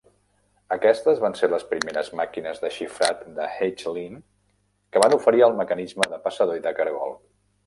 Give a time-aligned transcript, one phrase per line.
[0.75, 4.17] Aquestes van ser les primeres màquines de xifrat de Hagelin
[4.97, 7.17] que van oferir el mecanisme de passador i de cargol.